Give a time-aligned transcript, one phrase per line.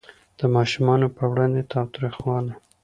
[0.39, 2.53] د ماشومانو په وړاندې تاوتریخوالی